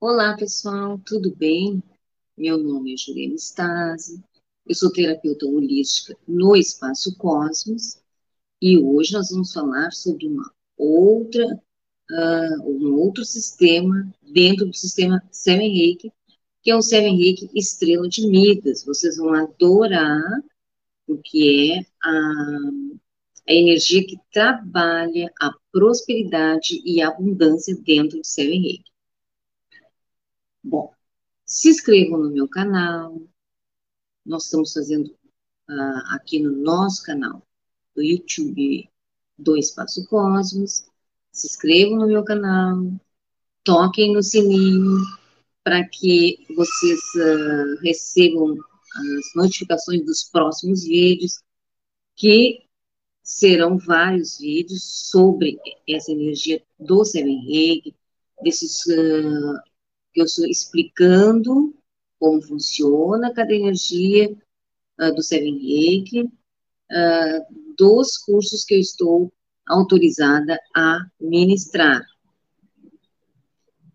Olá, 0.00 0.36
pessoal, 0.36 0.96
tudo 1.04 1.34
bem? 1.34 1.82
Meu 2.36 2.56
nome 2.56 2.94
é 2.94 2.96
Juliana 2.96 3.34
Stasi, 3.34 4.22
eu 4.64 4.72
sou 4.72 4.92
terapeuta 4.92 5.44
holística 5.44 6.16
no 6.26 6.54
Espaço 6.54 7.16
Cosmos 7.16 7.98
e 8.62 8.78
hoje 8.78 9.12
nós 9.12 9.30
vamos 9.30 9.52
falar 9.52 9.90
sobre 9.90 10.28
uma 10.28 10.52
outra, 10.76 11.44
uh, 11.44 12.70
um 12.70 12.94
outro 12.94 13.24
sistema 13.24 14.08
dentro 14.22 14.66
do 14.66 14.76
sistema 14.76 15.20
Seven 15.32 15.76
Reiki, 15.76 16.12
que 16.62 16.70
é 16.70 16.76
o 16.76 16.82
Seven 16.82 17.16
Reiki 17.16 17.50
Estrela 17.52 18.08
de 18.08 18.24
Midas. 18.28 18.84
Vocês 18.84 19.16
vão 19.16 19.34
adorar, 19.34 20.22
porque 21.08 21.74
é 21.76 22.08
a, 22.08 22.10
a 23.48 23.52
energia 23.52 24.06
que 24.06 24.16
trabalha 24.32 25.32
a 25.40 25.52
prosperidade 25.72 26.80
e 26.84 27.02
a 27.02 27.08
abundância 27.08 27.76
dentro 27.84 28.18
do 28.18 28.24
Seven 28.24 28.60
Reiki. 28.62 28.97
Bom, 30.68 30.92
se 31.46 31.70
inscrevam 31.70 32.18
no 32.18 32.30
meu 32.30 32.46
canal. 32.46 33.18
Nós 34.24 34.44
estamos 34.44 34.74
fazendo 34.74 35.06
uh, 35.06 36.14
aqui 36.14 36.40
no 36.40 36.52
nosso 36.52 37.02
canal 37.04 37.42
do 37.96 38.02
YouTube 38.02 38.86
do 39.38 39.56
Espaço 39.56 40.06
Cosmos. 40.08 40.84
Se 41.32 41.46
inscrevam 41.46 41.96
no 41.96 42.06
meu 42.06 42.22
canal, 42.22 42.76
toquem 43.64 44.12
no 44.12 44.22
sininho 44.22 44.98
para 45.64 45.88
que 45.88 46.44
vocês 46.54 47.00
uh, 47.16 47.80
recebam 47.82 48.54
as 48.94 49.34
notificações 49.34 50.04
dos 50.04 50.24
próximos 50.24 50.84
vídeos, 50.84 51.42
que 52.14 52.66
serão 53.22 53.78
vários 53.78 54.36
vídeos 54.36 55.08
sobre 55.08 55.58
essa 55.88 56.12
energia 56.12 56.62
do 56.78 57.06
Seven 57.06 57.42
Reiki, 57.46 57.96
desses 58.42 58.84
uh, 58.84 59.67
que 60.18 60.22
eu 60.22 60.26
estou 60.26 60.46
explicando 60.46 61.72
como 62.18 62.42
funciona 62.42 63.32
cada 63.32 63.54
energia 63.54 64.36
uh, 65.00 65.14
do 65.14 65.22
Seven 65.22 65.56
Reiki, 65.58 66.22
uh, 66.22 67.74
dos 67.76 68.18
cursos 68.18 68.64
que 68.64 68.74
eu 68.74 68.80
estou 68.80 69.32
autorizada 69.64 70.58
a 70.74 71.06
ministrar. 71.20 72.04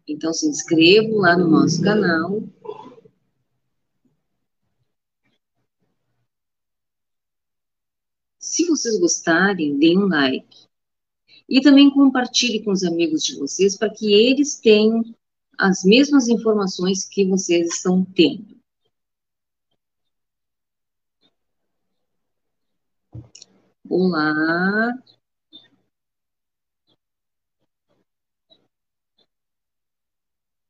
Então, 0.08 0.32
se 0.32 0.48
inscrevam 0.48 1.18
lá 1.18 1.38
no 1.38 1.50
nosso 1.50 1.82
canal. 1.82 2.42
Se 8.40 8.66
vocês 8.68 8.98
gostarem, 8.98 9.78
deem 9.78 9.98
um 9.98 10.08
like. 10.08 10.68
E 11.50 11.60
também 11.60 11.90
compartilhe 11.90 12.64
com 12.64 12.72
os 12.72 12.84
amigos 12.86 13.24
de 13.24 13.38
vocês 13.38 13.78
para 13.78 13.90
que 13.90 14.14
eles 14.14 14.58
tenham 14.60 15.04
as 15.58 15.84
mesmas 15.84 16.28
informações 16.28 17.06
que 17.06 17.26
vocês 17.26 17.68
estão 17.76 18.06
tendo. 18.06 18.58
Olá. 23.90 24.94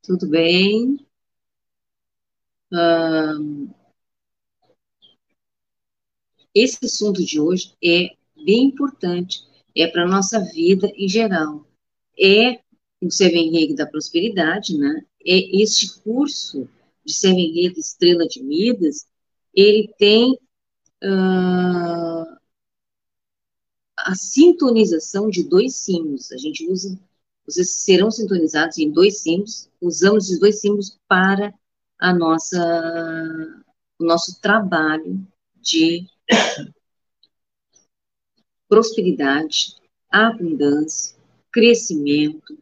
Tudo 0.02 0.28
bem? 0.28 0.98
esse 6.54 6.84
assunto 6.84 7.24
de 7.24 7.40
hoje 7.40 7.72
é 7.82 8.10
bem 8.44 8.64
importante, 8.64 9.40
é 9.76 9.86
para 9.86 10.04
a 10.04 10.08
nossa 10.08 10.40
vida 10.52 10.88
em 10.96 11.08
geral. 11.08 11.66
É 12.18 12.63
o 13.06 13.10
Seven 13.10 13.50
Reiki 13.50 13.74
da 13.74 13.86
Prosperidade, 13.86 14.76
né? 14.76 15.04
É 15.26 15.62
este 15.62 16.00
curso 16.00 16.68
de 17.04 17.12
Seven 17.12 17.52
Reiki 17.52 17.80
Estrela 17.80 18.26
de 18.26 18.42
Midas, 18.42 19.06
ele 19.54 19.92
tem 19.98 20.32
uh, 21.02 22.36
a 23.96 24.14
sintonização 24.14 25.28
de 25.28 25.44
dois 25.44 25.76
símbolos. 25.76 26.32
A 26.32 26.36
gente 26.36 26.66
usa, 26.68 26.98
vocês 27.46 27.70
serão 27.70 28.10
sintonizados 28.10 28.78
em 28.78 28.90
dois 28.90 29.20
símbolos, 29.20 29.70
usamos 29.80 30.24
esses 30.24 30.40
dois 30.40 30.60
símbolos 30.60 30.98
para 31.06 31.54
a 31.98 32.12
nossa, 32.12 33.64
o 33.98 34.04
nosso 34.04 34.40
trabalho 34.40 35.26
de 35.60 36.06
prosperidade, 38.68 39.76
abundância, 40.10 41.16
crescimento, 41.52 42.58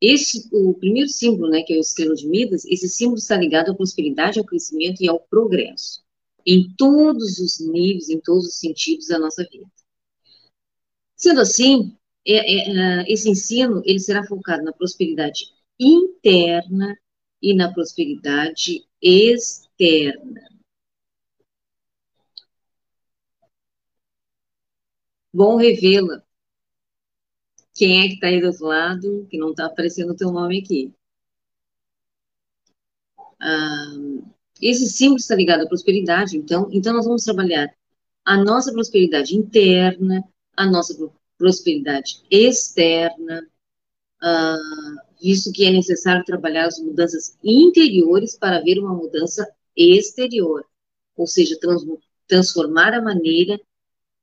este, 0.00 0.48
o 0.52 0.74
primeiro 0.74 1.08
símbolo, 1.08 1.50
né, 1.50 1.62
que 1.62 1.72
é 1.72 1.76
o 1.76 1.80
estrela 1.80 2.14
de 2.14 2.26
Midas, 2.26 2.64
esse 2.66 2.88
símbolo 2.88 3.18
está 3.18 3.36
ligado 3.36 3.70
à 3.70 3.74
prosperidade, 3.74 4.38
ao 4.38 4.44
crescimento 4.44 5.02
e 5.02 5.08
ao 5.08 5.20
progresso, 5.20 6.02
em 6.44 6.70
todos 6.76 7.38
os 7.38 7.58
níveis, 7.60 8.08
em 8.08 8.20
todos 8.20 8.46
os 8.46 8.58
sentidos 8.58 9.08
da 9.08 9.18
nossa 9.18 9.42
vida. 9.50 9.66
Sendo 11.16 11.40
assim, 11.40 11.96
é, 12.26 12.34
é, 12.34 13.02
é, 13.02 13.12
esse 13.12 13.30
ensino 13.30 13.82
ele 13.84 13.98
será 13.98 14.24
focado 14.26 14.64
na 14.64 14.72
prosperidade 14.72 15.46
interna 15.78 16.96
e 17.40 17.54
na 17.54 17.72
prosperidade 17.72 18.84
externa. 19.00 20.42
Bom 25.32 25.56
revê-la 25.56 26.25
quem 27.76 28.00
é 28.00 28.08
que 28.08 28.14
está 28.14 28.28
aí 28.28 28.40
do 28.40 28.48
outro 28.48 28.66
lado, 28.66 29.26
que 29.30 29.38
não 29.38 29.50
está 29.50 29.66
aparecendo 29.66 30.12
o 30.12 30.16
teu 30.16 30.32
nome 30.32 30.58
aqui. 30.60 30.92
Ah, 33.38 33.94
esse 34.60 34.86
símbolo 34.88 35.18
está 35.18 35.34
ligado 35.34 35.62
à 35.62 35.68
prosperidade, 35.68 36.36
então, 36.38 36.68
então 36.72 36.94
nós 36.94 37.04
vamos 37.04 37.24
trabalhar 37.24 37.72
a 38.24 38.42
nossa 38.42 38.72
prosperidade 38.72 39.36
interna, 39.36 40.24
a 40.56 40.66
nossa 40.66 40.96
prosperidade 41.38 42.22
externa, 42.30 43.46
ah, 44.22 44.56
visto 45.22 45.52
que 45.52 45.66
é 45.66 45.70
necessário 45.70 46.24
trabalhar 46.24 46.66
as 46.66 46.78
mudanças 46.78 47.36
interiores 47.44 48.36
para 48.38 48.62
ver 48.62 48.78
uma 48.78 48.94
mudança 48.94 49.46
exterior, 49.76 50.64
ou 51.14 51.26
seja, 51.26 51.58
trans, 51.60 51.82
transformar 52.26 52.94
a 52.94 53.02
maneira 53.02 53.60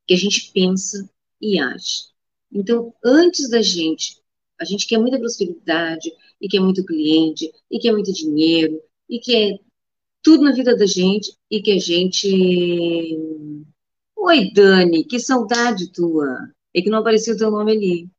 que 0.07 0.15
a 0.15 0.17
gente 0.17 0.51
pensa 0.51 1.07
e 1.39 1.59
age. 1.59 2.12
Então, 2.53 2.93
antes 3.03 3.49
da 3.49 3.61
gente, 3.61 4.21
a 4.59 4.65
gente 4.65 4.87
quer 4.87 4.99
muita 4.99 5.19
prosperidade, 5.19 6.11
e 6.43 6.47
quer 6.49 6.59
muito 6.59 6.85
cliente, 6.85 7.49
e 7.71 7.79
quer 7.79 7.93
muito 7.93 8.11
dinheiro, 8.13 8.81
e 9.09 9.17
quer 9.17 9.57
tudo 10.21 10.43
na 10.43 10.51
vida 10.51 10.75
da 10.75 10.85
gente, 10.85 11.33
e 11.49 11.61
que 11.61 11.71
a 11.71 11.79
gente. 11.79 13.17
Oi, 14.15 14.51
Dani, 14.53 15.05
que 15.05 15.19
saudade 15.19 15.91
tua. 15.91 16.37
É 16.73 16.81
que 16.81 16.89
não 16.89 16.99
apareceu 16.99 17.35
o 17.35 17.37
teu 17.37 17.49
nome 17.49 17.71
ali. 17.71 18.09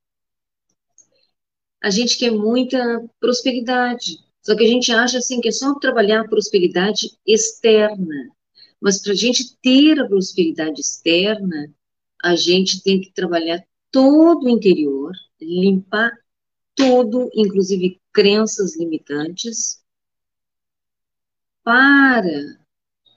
A 1.82 1.90
gente 1.90 2.16
quer 2.16 2.30
muita 2.30 2.78
prosperidade, 3.20 4.18
só 4.42 4.56
que 4.56 4.64
a 4.64 4.68
gente 4.68 4.90
acha 4.90 5.18
assim 5.18 5.40
que 5.40 5.48
é 5.48 5.52
só 5.52 5.74
trabalhar 5.78 6.22
a 6.22 6.28
prosperidade 6.28 7.10
externa. 7.26 8.30
Mas 8.80 9.02
para 9.02 9.12
a 9.12 9.16
gente 9.16 9.56
ter 9.62 10.00
a 10.00 10.06
prosperidade 10.06 10.80
externa, 10.80 11.70
a 12.22 12.34
gente 12.36 12.82
tem 12.82 13.00
que 13.00 13.12
trabalhar 13.12 13.62
todo 13.94 14.46
o 14.46 14.48
interior, 14.48 15.12
limpar 15.40 16.10
tudo, 16.74 17.30
inclusive 17.32 18.00
crenças 18.12 18.76
limitantes, 18.76 19.84
para 21.62 22.58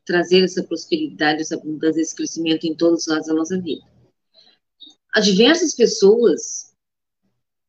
trazer 0.05 0.43
essa 0.43 0.61
prosperidade, 0.61 1.41
essa 1.41 1.55
abundância, 1.55 1.99
esse 1.99 2.15
crescimento 2.15 2.67
em 2.67 2.75
todos 2.75 3.01
os 3.01 3.07
lados 3.07 3.25
da 3.25 3.33
nossa 3.33 3.59
vida. 3.59 3.83
Há 5.15 5.19
diversas 5.19 5.73
pessoas 5.73 6.71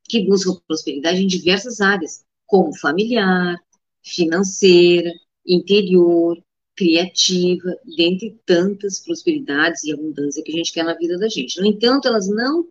que 0.04 0.26
buscam 0.26 0.60
prosperidade 0.66 1.22
em 1.22 1.26
diversas 1.26 1.80
áreas, 1.80 2.26
como 2.44 2.76
familiar, 2.76 3.58
financeira, 4.04 5.10
interior, 5.46 6.36
criativa, 6.76 7.74
dentre 7.96 8.38
tantas 8.44 9.00
prosperidades 9.00 9.82
e 9.84 9.94
abundância 9.94 10.42
que 10.44 10.52
a 10.52 10.56
gente 10.56 10.74
quer 10.74 10.84
na 10.84 10.94
vida 10.94 11.16
da 11.16 11.26
gente. 11.26 11.58
No 11.58 11.66
entanto, 11.66 12.06
elas 12.06 12.28
não 12.28 12.68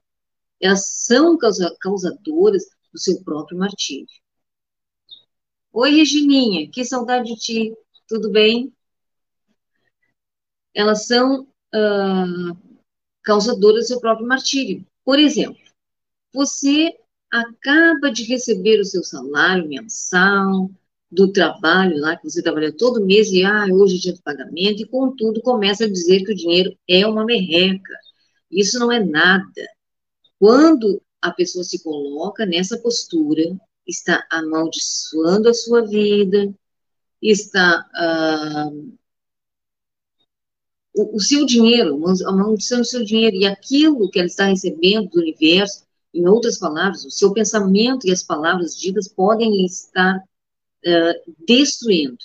elas 0.62 0.88
são 1.06 1.38
causa, 1.38 1.76
causadoras 1.80 2.64
do 2.92 3.00
seu 3.00 3.24
próprio 3.24 3.58
martírio. 3.58 4.08
Oi, 5.74 5.92
Regininha, 5.92 6.70
que 6.72 6.84
saudade 6.84 7.34
de 7.34 7.40
ti, 7.40 7.74
tudo 8.08 8.32
bem? 8.32 8.74
Elas 10.74 11.06
são 11.06 11.42
uh, 11.44 12.78
causadoras 13.24 13.86
do 13.86 13.88
seu 13.88 14.00
próprio 14.00 14.28
martírio. 14.28 14.86
Por 15.04 15.20
exemplo, 15.20 15.62
você 16.34 16.98
acaba 17.32 18.12
de 18.12 18.24
receber 18.24 18.80
o 18.80 18.86
seu 18.86 19.04
salário 19.04 19.68
mensal, 19.68 20.70
do 21.10 21.32
trabalho 21.32 21.98
lá, 22.00 22.18
que 22.18 22.30
você 22.30 22.42
trabalha 22.42 22.72
todo 22.72 23.06
mês, 23.06 23.32
e 23.32 23.44
ah, 23.44 23.66
hoje 23.72 23.96
é 23.96 24.00
dia 24.00 24.14
de 24.14 24.22
pagamento, 24.22 24.82
e 24.82 24.88
contudo 24.88 25.42
começa 25.42 25.86
a 25.86 25.90
dizer 25.90 26.24
que 26.24 26.34
o 26.34 26.36
dinheiro 26.36 26.78
é 26.88 27.08
uma 27.08 27.26
merreca. 27.26 27.94
Isso 28.52 28.78
não 28.80 28.92
é 28.92 29.04
nada. 29.04 29.77
Quando 30.40 31.02
a 31.22 31.32
pessoa 31.32 31.64
se 31.64 31.84
coloca 31.84 32.46
nessa 32.46 32.78
postura 32.78 33.58
está 33.88 34.26
amaldiçoando 34.30 35.50
a 35.50 35.54
sua 35.54 35.86
vida, 35.86 36.54
está 37.22 37.86
ah, 37.96 38.70
o, 40.94 41.16
o, 41.16 41.20
seu 41.22 41.46
dinheiro, 41.46 42.04
amaldiçoando 42.26 42.84
o 42.84 42.86
seu 42.86 43.04
dinheiro 43.04 43.36
e 43.36 43.46
aquilo 43.46 44.10
que 44.10 44.20
ela 44.20 44.28
está 44.28 44.48
recebendo 44.48 45.10
do 45.10 45.20
universo, 45.20 45.86
em 46.14 46.28
outras 46.28 46.58
palavras, 46.58 47.06
o 47.06 47.12
seu 47.12 47.32
pensamento 47.32 48.08
e 48.08 48.12
as 48.12 48.24
palavras 48.24 48.76
ditas 48.76 49.08
podem 49.08 49.66
estar 49.66 50.18
uh, 50.18 51.34
destruindo, 51.46 52.18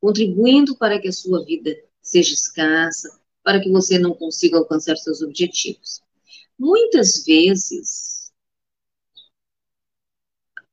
contribuindo 0.00 0.76
para 0.76 1.00
que 1.00 1.08
a 1.08 1.12
sua 1.12 1.44
vida 1.44 1.76
seja 2.00 2.32
escassa, 2.32 3.18
para 3.42 3.60
que 3.60 3.70
você 3.70 3.98
não 3.98 4.14
consiga 4.14 4.58
alcançar 4.58 4.96
seus 4.96 5.20
objetivos. 5.20 6.00
Muitas 6.60 7.24
vezes, 7.24 8.30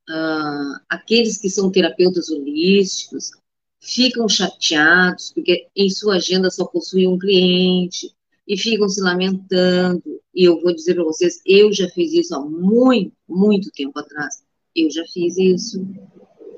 uh, 0.09 0.83
aqueles 0.89 1.37
que 1.37 1.49
são 1.49 1.71
terapeutas 1.71 2.27
holísticos 2.27 3.31
ficam 3.79 4.27
chateados 4.27 5.31
porque 5.33 5.67
em 5.73 5.89
sua 5.89 6.15
agenda 6.15 6.49
só 6.49 6.65
possui 6.65 7.07
um 7.07 7.17
cliente 7.17 8.13
e 8.45 8.57
ficam 8.57 8.89
se 8.89 8.99
lamentando. 8.99 10.03
E 10.35 10.43
eu 10.43 10.61
vou 10.61 10.75
dizer 10.75 10.95
para 10.95 11.05
vocês, 11.05 11.41
eu 11.45 11.71
já 11.71 11.87
fiz 11.91 12.11
isso 12.11 12.35
há 12.35 12.41
muito, 12.41 13.15
muito 13.25 13.71
tempo 13.71 13.97
atrás. 13.97 14.43
Eu 14.75 14.91
já 14.91 15.05
fiz 15.05 15.37
isso. 15.37 15.79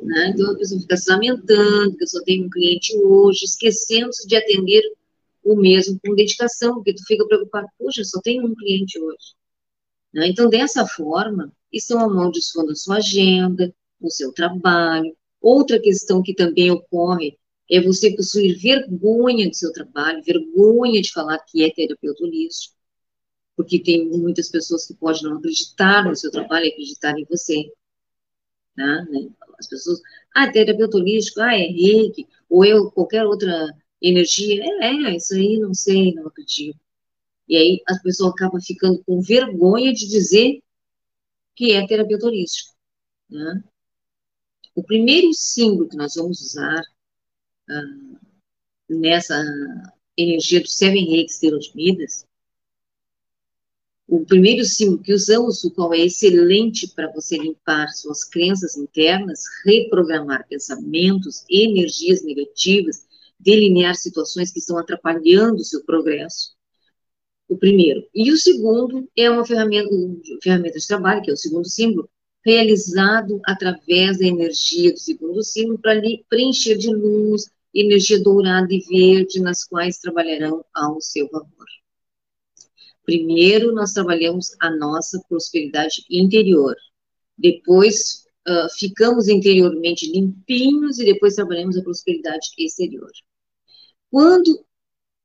Né? 0.02 0.32
Então 0.34 0.54
a 0.54 0.58
pessoa 0.58 0.82
fica 0.82 0.98
se 0.98 1.08
lamentando 1.12 1.96
que 1.96 2.04
eu 2.04 2.08
só 2.08 2.20
tenho 2.24 2.48
um 2.48 2.50
cliente 2.50 2.98
hoje, 2.98 3.46
esquecendo-se 3.46 4.28
de 4.28 4.36
atender 4.36 4.82
o 5.50 5.56
mesmo 5.56 6.00
com 6.06 6.16
dedicação, 6.16 6.76
porque 6.76 6.94
tu 6.94 7.04
fica 7.06 7.26
preocupado, 7.26 7.68
poxa, 7.78 8.04
só 8.04 8.22
tenho 8.22 8.46
um 8.46 8.56
cliente 8.56 9.00
hoje. 9.00 9.34
Né? 10.14 10.28
Então, 10.28 10.50
dessa 10.50 10.86
forma, 10.86 11.52
estão 11.72 12.00
amaldiçoando 12.00 12.72
a 12.72 12.76
sua 12.76 12.98
agenda, 12.98 13.74
o 14.00 14.10
seu 14.10 14.32
trabalho. 14.32 15.16
Outra 15.42 15.80
questão 15.80 16.22
que 16.22 16.36
também 16.36 16.70
ocorre 16.70 17.38
é 17.70 17.82
você 17.82 18.16
possuir 18.16 18.58
vergonha 18.60 19.50
do 19.50 19.56
seu 19.56 19.72
trabalho, 19.72 20.24
vergonha 20.24 21.02
de 21.02 21.12
falar 21.12 21.40
que 21.40 21.64
é 21.64 21.72
terapeuta 21.72 22.24
holístico, 22.24 22.76
porque 23.56 23.80
tem 23.80 24.08
muitas 24.08 24.50
pessoas 24.50 24.86
que 24.86 24.94
podem 24.94 25.24
não 25.24 25.38
acreditar 25.38 26.06
no 26.06 26.16
seu 26.16 26.32
trabalho 26.32 26.66
e 26.66 26.70
acreditar 26.70 27.18
em 27.18 27.26
você. 27.26 27.72
Né? 28.76 29.08
As 29.58 29.68
pessoas, 29.68 30.00
ah, 30.36 30.52
terapeuta 30.52 30.98
holístico, 30.98 31.42
ah, 31.42 31.54
é 31.54 31.68
reiki, 31.68 32.28
ou 32.50 32.66
eu, 32.66 32.92
qualquer 32.92 33.26
outra 33.26 33.70
energia, 34.02 34.64
é, 34.64 34.88
é, 34.88 35.18
isso 35.18 35.34
aí 35.34 35.58
não 35.60 35.74
sei, 35.74 36.14
não 36.14 36.28
acredito. 36.28 36.80
E 37.48 37.58
aí 37.58 37.84
a 37.88 37.98
pessoa 38.00 38.32
acaba 38.32 38.60
ficando 38.62 39.04
com 39.04 39.22
vergonha 39.22 39.94
de 39.94 40.08
dizer 40.08 40.62
que 41.56 41.74
é 41.74 41.86
terapeuta 41.86 42.28
holístico. 42.28 42.76
Né? 43.30 43.64
O 44.76 44.84
primeiro 44.84 45.34
símbolo 45.34 45.90
que 45.90 45.98
nós 45.98 46.14
vamos 46.16 46.42
usar 46.42 46.82
ah, 47.70 48.20
nessa 48.90 49.44
energia 50.16 50.62
do 50.62 50.68
Seven 50.68 51.06
Reiki 51.06 51.60
de 51.60 51.76
Midas, 51.76 52.26
o 54.08 54.26
primeiro 54.26 54.66
símbolo 54.66 55.04
que 55.04 55.14
usamos, 55.14 55.64
o 55.64 55.72
qual 55.72 55.94
é 55.94 56.00
excelente 56.00 56.88
para 56.88 57.12
você 57.12 57.38
limpar 57.38 57.90
suas 57.90 58.24
crenças 58.24 58.76
internas, 58.76 59.44
reprogramar 59.66 60.48
pensamentos, 60.48 61.46
energias 61.50 62.24
negativas 62.24 63.08
delinear 63.40 63.96
situações 63.96 64.52
que 64.52 64.60
estão 64.60 64.78
atrapalhando 64.78 65.62
o 65.62 65.66
seu 65.66 65.84
progresso. 65.86 66.54
O 67.48 67.58
primeiro. 67.58 68.06
E 68.14 68.32
o 68.32 68.38
segundo 68.38 69.10
é 69.16 69.30
uma 69.30 69.46
ferramenta, 69.46 69.90
ferramenta 70.44 70.78
de 70.78 70.88
trabalho, 70.88 71.22
que 71.22 71.32
é 71.32 71.34
o 71.34 71.38
segundo 71.38 71.68
símbolo, 71.68 72.10
realizado 72.46 73.40
através 73.46 74.20
da 74.20 74.26
energia 74.26 74.92
do 74.92 75.00
segundo 75.00 75.44
símbolo 75.44 75.80
para 75.80 76.02
preencher 76.30 76.78
de 76.78 76.94
luz, 76.94 77.50
energia 77.74 78.22
dourada 78.22 78.68
e 78.72 78.80
verde, 78.80 79.40
nas 79.40 79.64
quais 79.64 79.98
trabalharão 80.00 80.64
ao 80.74 81.02
seu 81.02 81.28
favor. 81.30 81.66
Primeiro, 83.04 83.74
nós 83.74 83.94
trabalhamos 83.94 84.56
a 84.60 84.70
nossa 84.70 85.20
prosperidade 85.28 86.04
interior. 86.10 86.76
Depois, 87.36 88.26
uh, 88.50 88.70
ficamos 88.78 89.28
interiormente 89.28 90.12
limpinhos 90.12 91.00
e 91.00 91.06
depois 91.06 91.36
trabalhamos 91.36 91.78
a 91.78 91.84
prosperidade 91.84 92.50
exterior. 92.58 93.12
Quando 94.10 94.66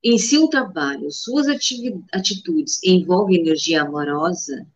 em 0.03 0.19
seu 0.19 0.49
trabalho 0.49 1.11
suas 1.11 1.47
atitudes 1.49 2.79
envolvem 2.85 3.41
energia 3.41 3.83
amorosa, 3.83 4.67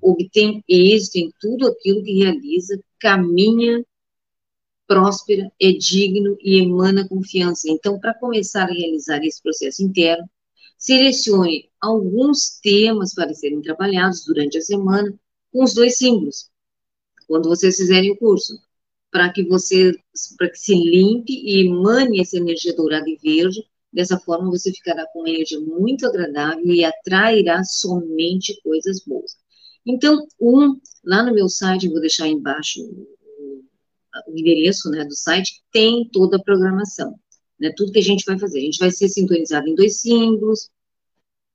obtém 0.00 0.62
êxito 0.68 1.16
em 1.16 1.32
tudo 1.40 1.66
aquilo 1.66 2.04
que 2.04 2.18
realiza, 2.22 2.78
caminha 2.98 3.82
próspera, 4.86 5.50
é 5.58 5.72
digno 5.72 6.36
e 6.42 6.60
emana 6.60 7.08
confiança. 7.08 7.70
Então, 7.70 7.98
para 7.98 8.12
começar 8.12 8.64
a 8.64 8.72
realizar 8.72 9.24
esse 9.24 9.42
processo 9.42 9.82
interno, 9.82 10.28
selecione 10.76 11.70
alguns 11.80 12.58
temas 12.60 13.14
para 13.14 13.32
serem 13.32 13.62
trabalhados 13.62 14.24
durante 14.26 14.58
a 14.58 14.60
semana 14.60 15.14
com 15.50 15.64
os 15.64 15.72
dois 15.72 15.96
símbolos. 15.96 16.50
Quando 17.26 17.48
vocês 17.48 17.76
fizerem 17.76 18.10
o 18.12 18.16
curso, 18.16 18.58
para 19.14 19.32
que 19.32 19.44
você, 19.44 19.92
para 20.36 20.50
que 20.50 20.58
se 20.58 20.74
limpe 20.74 21.32
e 21.32 21.64
emane 21.64 22.20
essa 22.20 22.36
energia 22.36 22.74
dourada 22.74 23.08
e 23.08 23.16
verde. 23.16 23.64
Dessa 23.92 24.18
forma, 24.18 24.50
você 24.50 24.72
ficará 24.72 25.06
com 25.12 25.20
uma 25.20 25.30
energia 25.30 25.60
muito 25.60 26.04
agradável 26.04 26.66
e 26.66 26.84
atrairá 26.84 27.62
somente 27.62 28.60
coisas 28.60 29.04
boas. 29.06 29.36
Então, 29.86 30.26
um, 30.40 30.80
lá 31.04 31.22
no 31.22 31.32
meu 31.32 31.48
site, 31.48 31.88
vou 31.88 32.00
deixar 32.00 32.26
embaixo 32.26 32.80
o, 32.80 33.62
endereço 34.36 34.90
né, 34.90 35.04
do 35.04 35.14
site, 35.14 35.62
tem 35.70 36.08
toda 36.12 36.36
a 36.36 36.42
programação. 36.42 37.14
Né, 37.60 37.72
tudo 37.76 37.92
que 37.92 38.00
a 38.00 38.02
gente 38.02 38.24
vai 38.24 38.36
fazer. 38.36 38.58
A 38.58 38.62
gente 38.62 38.78
vai 38.80 38.90
ser 38.90 39.08
sintonizado 39.08 39.68
em 39.68 39.76
dois 39.76 40.00
símbolos, 40.00 40.70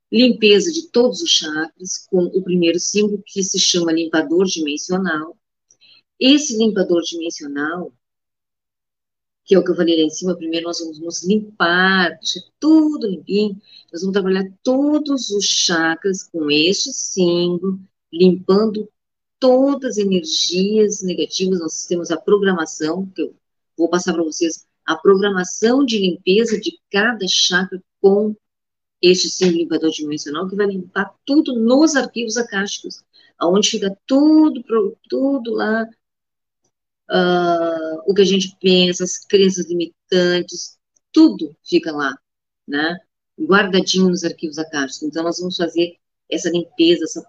limpeza 0.09 0.71
de 0.71 0.87
todos 0.91 1.21
os 1.21 1.29
chakras, 1.29 2.07
com 2.09 2.23
o 2.23 2.41
primeiro 2.41 2.79
símbolo, 2.79 3.21
que 3.25 3.43
se 3.43 3.59
chama 3.59 3.91
limpador 3.91 4.45
dimensional, 4.45 5.37
esse 6.19 6.57
limpador 6.57 7.01
dimensional, 7.01 7.93
que 9.45 9.55
é 9.55 9.59
o 9.59 9.63
que 9.63 9.71
eu 9.71 9.75
falei 9.75 9.97
lá 9.97 10.03
em 10.03 10.09
cima, 10.09 10.35
primeiro 10.35 10.67
nós 10.67 10.79
vamos 10.79 10.99
nos 10.99 11.23
limpar, 11.23 12.09
deixar 12.19 12.41
tudo 12.59 13.07
limpinho, 13.07 13.59
nós 13.91 14.01
vamos 14.01 14.13
trabalhar 14.13 14.45
todos 14.61 15.31
os 15.31 15.45
chakras 15.45 16.21
com 16.23 16.51
este 16.51 16.93
símbolo, 16.93 17.79
limpando 18.13 18.87
todas 19.39 19.91
as 19.91 19.97
energias 19.97 21.01
negativas, 21.01 21.59
nós 21.59 21.87
temos 21.87 22.11
a 22.11 22.17
programação, 22.17 23.07
que 23.07 23.23
eu 23.23 23.33
vou 23.77 23.89
passar 23.89 24.13
para 24.13 24.23
vocês, 24.23 24.67
a 24.85 24.95
programação 24.95 25.85
de 25.85 25.97
limpeza 25.97 26.59
de 26.59 26.77
cada 26.91 27.25
chakra 27.27 27.81
com 28.01 28.35
este 29.01 29.29
símbolo 29.29 29.59
limpador 29.59 29.89
dimensional, 29.89 30.47
que 30.47 30.55
vai 30.55 30.67
limpar 30.67 31.15
tudo 31.25 31.57
nos 31.57 31.95
arquivos 31.95 32.37
akáshicos, 32.37 33.03
aonde 33.37 33.69
fica 33.69 33.97
tudo, 34.05 34.63
tudo 35.09 35.53
lá 35.53 35.87
uh, 37.09 38.01
o 38.05 38.13
que 38.13 38.21
a 38.21 38.25
gente 38.25 38.55
pensa, 38.61 39.03
as 39.03 39.17
crenças 39.25 39.67
limitantes, 39.67 40.77
tudo 41.11 41.55
fica 41.63 41.91
lá, 41.91 42.15
né? 42.67 42.97
Guardadinho 43.39 44.09
nos 44.09 44.23
arquivos 44.23 44.57
akáshicos. 44.57 45.03
Então, 45.03 45.23
nós 45.23 45.39
vamos 45.39 45.57
fazer 45.57 45.95
essa 46.29 46.49
limpeza, 46.49 47.03
essa, 47.03 47.25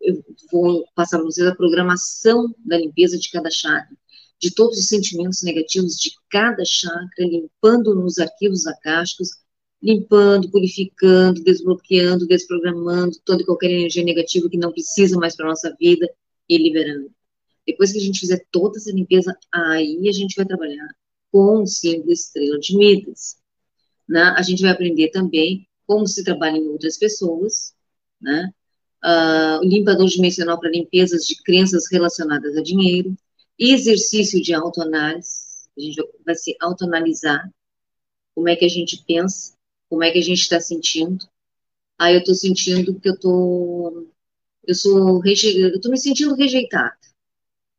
eu 0.00 0.24
vou 0.50 0.84
passar 0.94 1.18
para 1.18 1.26
vocês 1.26 1.46
a 1.46 1.54
programação 1.54 2.54
da 2.64 2.78
limpeza 2.78 3.18
de 3.18 3.30
cada 3.30 3.50
chakra, 3.50 3.96
de 4.40 4.50
todos 4.50 4.78
os 4.78 4.86
sentimentos 4.88 5.42
negativos 5.42 5.96
de 5.96 6.10
cada 6.30 6.64
chakra, 6.64 7.24
limpando 7.24 7.94
nos 7.94 8.18
arquivos 8.18 8.66
akáshicos, 8.66 9.30
limpando, 9.82 10.50
purificando, 10.50 11.42
desbloqueando, 11.44 12.26
desprogramando 12.26 13.18
toda 13.24 13.42
e 13.42 13.46
qualquer 13.46 13.70
energia 13.70 14.02
negativa 14.04 14.48
que 14.48 14.58
não 14.58 14.72
precisa 14.72 15.16
mais 15.16 15.36
para 15.36 15.46
nossa 15.46 15.74
vida 15.78 16.08
e 16.48 16.58
liberando. 16.58 17.10
Depois 17.66 17.92
que 17.92 17.98
a 17.98 18.02
gente 18.02 18.20
fizer 18.20 18.46
toda 18.50 18.78
essa 18.78 18.92
limpeza, 18.92 19.36
aí 19.52 20.08
a 20.08 20.12
gente 20.12 20.36
vai 20.36 20.46
trabalhar 20.46 20.88
com 21.32 21.62
o 21.62 21.66
símbolo 21.66 22.12
estrela 22.12 22.58
de 22.58 22.76
Midas. 22.76 23.36
Né? 24.08 24.22
A 24.36 24.42
gente 24.42 24.62
vai 24.62 24.70
aprender 24.70 25.10
também 25.10 25.66
como 25.86 26.06
se 26.06 26.24
trabalha 26.24 26.56
em 26.56 26.68
outras 26.68 26.96
pessoas, 26.96 27.74
né? 28.20 28.52
Uh, 29.04 29.62
limpador 29.62 30.06
dimensional 30.08 30.58
para 30.58 30.70
limpezas 30.70 31.24
de 31.26 31.36
crenças 31.42 31.84
relacionadas 31.90 32.56
a 32.56 32.62
dinheiro, 32.62 33.16
exercício 33.58 34.42
de 34.42 34.52
autoanálise, 34.52 35.46
a 35.76 35.80
gente 35.80 36.02
vai 36.24 36.34
se 36.34 36.56
autoanalisar, 36.60 37.48
como 38.34 38.48
é 38.48 38.56
que 38.56 38.64
a 38.64 38.68
gente 38.68 39.04
pensa, 39.06 39.54
como 39.88 40.02
é 40.02 40.10
que 40.10 40.18
a 40.18 40.22
gente 40.22 40.40
está 40.40 40.60
sentindo. 40.60 41.24
Aí 41.98 42.14
eu 42.14 42.20
estou 42.20 42.34
sentindo 42.34 42.98
que 42.98 43.08
eu 43.08 43.18
tô, 43.18 44.08
eu 44.66 44.74
sou, 44.74 45.22
eu 45.24 45.32
estou 45.74 45.90
me 45.90 45.98
sentindo 45.98 46.34
rejeitada. 46.34 46.96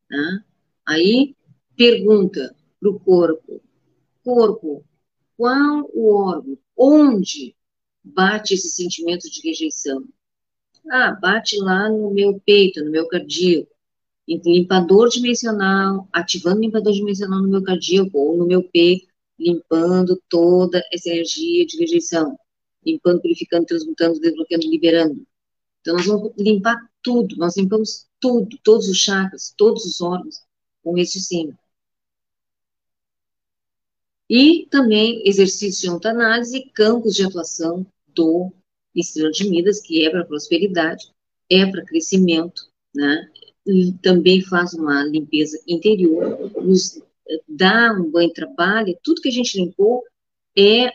Né? 0.10 0.44
Aí 0.86 1.36
pergunta 1.76 2.56
para 2.80 2.90
o 2.90 3.00
corpo: 3.00 3.62
corpo, 4.24 4.84
qual 5.36 5.90
o 5.94 6.14
órgão, 6.14 6.58
onde 6.76 7.56
bate 8.04 8.54
esse 8.54 8.70
sentimento 8.70 9.30
de 9.30 9.42
rejeição? 9.48 10.04
Ah, 10.90 11.12
bate 11.12 11.58
lá 11.60 11.90
no 11.90 12.12
meu 12.14 12.40
peito, 12.46 12.84
no 12.84 12.92
meu 12.92 13.08
cardíaco. 13.08 13.70
limpador 14.28 15.10
dimensional, 15.10 16.08
ativando 16.14 16.58
o 16.58 16.62
limpador 16.62 16.94
dimensional 16.94 17.42
no 17.42 17.50
meu 17.50 17.64
cardíaco 17.64 18.18
ou 18.18 18.38
no 18.38 18.48
meu 18.48 18.64
P, 18.64 19.06
limpando 19.38 20.22
toda 20.30 20.82
essa 20.92 21.10
energia 21.10 21.66
de 21.66 21.78
rejeição, 21.78 22.38
limpando, 22.86 23.22
purificando, 23.22 23.66
transmutando, 23.66 24.20
desbloqueando, 24.20 24.68
liberando. 24.70 25.28
Então, 25.82 25.96
nós 25.96 26.06
vamos 26.06 26.32
limpar 26.38 26.76
tudo, 27.02 27.36
nós 27.38 27.56
limpamos 27.58 28.07
tudo, 28.20 28.58
todos 28.64 28.88
os 28.88 28.98
chakras, 28.98 29.54
todos 29.58 29.86
os 29.86 30.02
órgãos, 30.02 30.42
com 30.84 30.98
esse 30.98 31.20
símbolo. 31.20 31.58
E 34.30 34.68
também 34.70 35.22
exercício 35.26 35.82
de 35.82 35.88
autoanálise 35.90 36.58
e 36.58 36.70
campos 36.70 37.16
de 37.16 37.24
atuação 37.24 37.86
do 38.08 38.52
Estrela 38.94 39.32
de 39.32 39.50
Midas, 39.50 39.80
que 39.80 40.06
é 40.06 40.10
para 40.10 40.26
prosperidade, 40.26 41.06
é 41.50 41.66
para 41.66 41.86
crescimento, 41.86 42.70
né? 42.94 43.32
E 43.66 43.94
também 44.02 44.42
faz 44.42 44.74
uma 44.74 45.04
limpeza 45.06 45.62
interior, 45.68 46.52
nos 46.62 47.02
dá 47.48 47.94
um 47.94 48.10
banho 48.10 48.30
de 48.30 48.36
trabalho, 48.36 48.98
tudo 49.04 49.22
que 49.22 49.30
a 49.30 49.32
gente 49.32 49.58
limpou 49.58 50.04
é 50.58 50.92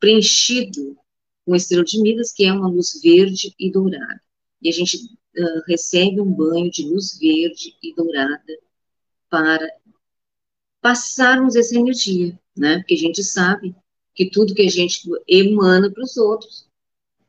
preenchido 0.00 0.96
com 1.44 1.54
estrela 1.54 1.84
de 1.84 2.00
Midas, 2.00 2.32
que 2.32 2.44
é 2.44 2.52
uma 2.52 2.68
luz 2.68 3.00
verde 3.02 3.54
e 3.58 3.70
dourada. 3.70 4.20
E 4.60 4.68
a 4.68 4.72
gente 4.72 4.98
uh, 5.36 5.62
recebe 5.66 6.20
um 6.20 6.32
banho 6.32 6.70
de 6.70 6.88
luz 6.88 7.18
verde 7.18 7.76
e 7.82 7.94
dourada 7.94 8.58
para 9.28 9.66
passarmos 10.80 11.56
essa 11.56 11.76
energia, 11.76 12.38
né? 12.56 12.78
Porque 12.78 12.94
a 12.94 12.98
gente 12.98 13.22
sabe 13.22 13.74
que 14.14 14.30
tudo 14.30 14.54
que 14.54 14.62
a 14.62 14.70
gente 14.70 15.08
emana 15.26 15.90
para 15.90 16.02
os 16.02 16.16
outros, 16.16 16.68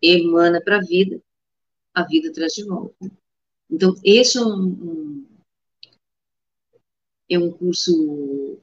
emana 0.01 0.61
para 0.61 0.77
a 0.77 0.81
vida, 0.81 1.21
a 1.93 2.03
vida 2.03 2.31
traz 2.33 2.53
de 2.55 2.65
volta. 2.65 3.11
Então, 3.69 3.95
esse 4.03 4.37
é 4.37 4.41
um, 4.41 4.65
um, 4.65 5.27
é 7.29 7.39
um 7.39 7.51
curso 7.51 8.59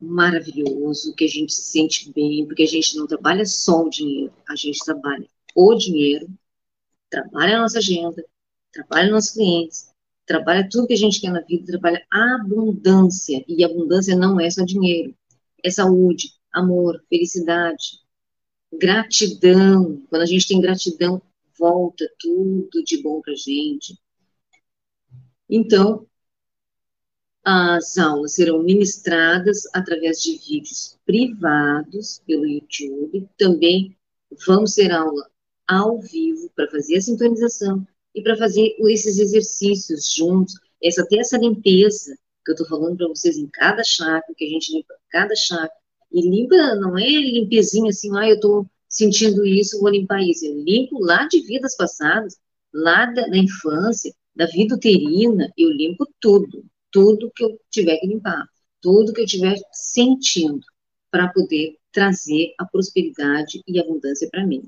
maravilhoso, 0.00 1.14
que 1.14 1.24
a 1.24 1.28
gente 1.28 1.52
se 1.52 1.62
sente 1.62 2.12
bem, 2.12 2.44
porque 2.46 2.64
a 2.64 2.68
gente 2.68 2.96
não 2.96 3.06
trabalha 3.06 3.44
só 3.46 3.84
o 3.84 3.90
dinheiro, 3.90 4.32
a 4.48 4.56
gente 4.56 4.84
trabalha 4.84 5.28
o 5.54 5.74
dinheiro, 5.74 6.28
trabalha 7.08 7.58
a 7.58 7.60
nossa 7.60 7.78
agenda, 7.78 8.24
trabalha 8.72 9.10
nossos 9.10 9.32
clientes, 9.32 9.92
trabalha 10.26 10.68
tudo 10.68 10.86
que 10.86 10.94
a 10.94 10.98
gente 10.98 11.20
quer 11.20 11.30
na 11.30 11.40
vida, 11.40 11.66
trabalha 11.66 12.04
abundância, 12.10 13.44
e 13.46 13.64
abundância 13.64 14.16
não 14.16 14.40
é 14.40 14.50
só 14.50 14.64
dinheiro, 14.64 15.14
é 15.62 15.70
saúde, 15.70 16.32
amor, 16.52 17.02
felicidade, 17.08 18.00
gratidão, 18.72 20.02
quando 20.08 20.22
a 20.22 20.26
gente 20.26 20.48
tem 20.48 20.60
gratidão, 20.60 21.20
volta 21.58 22.08
tudo 22.18 22.82
de 22.84 23.02
bom 23.02 23.20
pra 23.20 23.34
gente. 23.34 23.98
Então, 25.48 26.06
as 27.44 27.98
aulas 27.98 28.34
serão 28.34 28.62
ministradas 28.62 29.62
através 29.74 30.22
de 30.22 30.38
vídeos 30.38 30.98
privados 31.04 32.22
pelo 32.24 32.46
YouTube. 32.46 33.28
Também 33.36 33.96
vamos 34.46 34.74
ter 34.74 34.92
aula 34.92 35.28
ao 35.66 36.00
vivo 36.00 36.50
para 36.54 36.70
fazer 36.70 36.96
a 36.96 37.02
sintonização 37.02 37.86
e 38.14 38.22
para 38.22 38.36
fazer 38.36 38.74
esses 38.80 39.18
exercícios 39.18 40.12
juntos, 40.14 40.54
essa 40.82 41.02
até 41.02 41.18
essa 41.18 41.38
limpeza 41.38 42.14
que 42.44 42.50
eu 42.50 42.54
estou 42.54 42.66
falando 42.66 42.96
para 42.96 43.08
vocês 43.08 43.36
em 43.36 43.46
cada 43.48 43.82
chakra, 43.84 44.34
que 44.36 44.44
a 44.44 44.48
gente 44.48 44.72
limpa 44.72 44.94
cada 45.10 45.34
chakra. 45.34 45.70
E 46.10 46.20
limpa 46.20 46.74
não 46.74 46.98
é 46.98 47.08
limpezinha 47.08 47.90
assim, 47.90 48.10
ah, 48.16 48.28
eu 48.28 48.34
estou 48.34 48.66
sentindo 48.88 49.46
isso, 49.46 49.80
vou 49.80 49.90
limpar 49.90 50.22
isso. 50.22 50.44
Eu 50.44 50.58
limpo 50.62 50.98
lá 50.98 51.26
de 51.26 51.40
vidas 51.40 51.76
passadas, 51.76 52.36
lá 52.72 53.06
da, 53.06 53.26
da 53.28 53.38
infância, 53.38 54.12
da 54.34 54.46
vida 54.46 54.74
uterina, 54.74 55.50
eu 55.56 55.70
limpo 55.70 56.06
tudo 56.20 56.64
tudo 56.92 57.32
que 57.34 57.42
eu 57.42 57.58
tiver 57.70 57.96
que 57.96 58.06
limpar, 58.06 58.46
tudo 58.80 59.12
que 59.12 59.20
eu 59.20 59.24
estiver 59.24 59.56
sentindo, 59.72 60.60
para 61.10 61.28
poder 61.28 61.76
trazer 61.90 62.54
a 62.58 62.64
prosperidade 62.66 63.62
e 63.66 63.80
abundância 63.80 64.28
para 64.30 64.46
mim. 64.46 64.62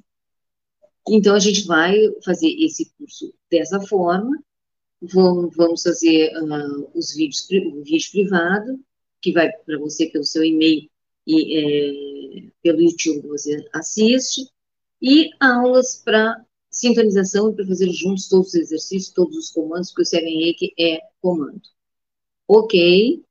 Então, 1.09 1.35
a 1.35 1.39
gente 1.39 1.67
vai 1.67 1.95
fazer 2.25 2.49
esse 2.49 2.91
curso 2.97 3.33
dessa 3.51 3.81
forma, 3.81 4.43
vamos 5.03 5.83
fazer 5.83 6.33
uh, 6.43 6.91
os 6.95 7.15
vídeos, 7.15 7.47
o 7.51 7.83
vídeo 7.83 8.11
privado, 8.11 8.81
que 9.21 9.33
vai 9.33 9.51
para 9.51 9.79
você 9.79 10.07
pelo 10.07 10.25
seu 10.25 10.45
e-mail 10.45 10.89
e 11.27 11.59
é, 11.59 12.51
pelo 12.63 12.83
YouTube 12.83 13.29
você 13.29 13.67
assiste, 13.73 14.49
e 15.01 15.31
aulas 15.41 16.03
para 16.05 16.45
sintonização 16.71 17.55
para 17.55 17.67
fazer 17.67 17.91
juntos 17.91 18.29
todos 18.29 18.49
os 18.49 18.55
exercícios, 18.55 19.15
todos 19.15 19.37
os 19.37 19.51
comandos, 19.51 19.91
porque 19.91 20.03
o 20.03 20.07
Seven 20.07 20.39
Reiki 20.39 20.75
é 20.79 21.01
comando. 21.21 21.63
Ok, 22.49 23.23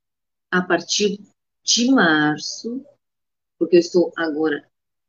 a 0.50 0.62
partir 0.62 1.20
de 1.64 1.92
março, 1.92 2.84
porque 3.58 3.76
eu 3.76 3.80
estou 3.80 4.12
agora 4.16 4.66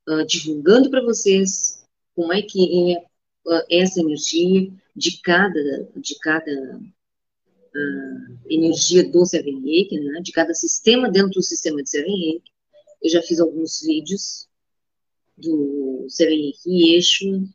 uh, 0.08 0.26
divulgando 0.26 0.90
para 0.90 1.02
vocês 1.02 1.83
como 2.14 2.32
é 2.32 2.42
que 2.42 2.92
é 2.92 2.98
uh, 3.46 3.66
essa 3.70 4.00
energia 4.00 4.72
de 4.94 5.20
cada, 5.20 5.90
de 5.96 6.18
cada 6.20 6.80
uh, 7.74 8.38
energia 8.48 9.08
do 9.08 9.24
Seven 9.26 9.60
Reiki, 9.60 9.98
né, 10.00 10.20
de 10.20 10.32
cada 10.32 10.54
sistema 10.54 11.10
dentro 11.10 11.32
do 11.32 11.42
sistema 11.42 11.82
de 11.82 11.90
Seven 11.90 12.16
Reiki. 12.16 12.52
Eu 13.02 13.10
já 13.10 13.22
fiz 13.22 13.40
alguns 13.40 13.82
vídeos 13.82 14.48
do 15.36 16.06
Seven 16.08 16.40
Reiki 16.40 16.94
Eixo, 16.94 17.48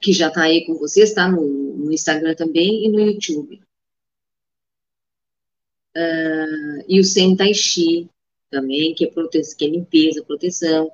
que 0.00 0.12
já 0.12 0.28
está 0.28 0.42
aí 0.42 0.64
com 0.64 0.74
vocês, 0.74 1.08
está 1.08 1.28
no, 1.28 1.76
no, 1.76 1.92
Instagram 1.92 2.34
também 2.34 2.86
e 2.86 2.88
no 2.88 3.00
YouTube. 3.00 3.60
Uh, 5.96 6.84
e 6.86 7.00
o 7.00 7.04
Sen 7.04 7.34
Tai 7.34 7.52
Chi 7.54 8.08
também, 8.50 8.94
que 8.94 9.06
é, 9.06 9.10
prote 9.10 9.40
que 9.56 9.64
é 9.64 9.68
limpeza, 9.68 10.22
proteção. 10.24 10.90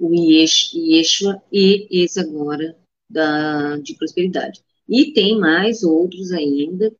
O 0.00 0.12
Yeshua 0.12 1.40
e 1.52 2.02
esse 2.02 2.18
agora 2.18 2.76
da, 3.08 3.76
de 3.78 3.94
prosperidade. 3.94 4.62
E 4.88 5.12
tem 5.12 5.38
mais 5.38 5.82
outros 5.82 6.32
ainda, 6.32 6.94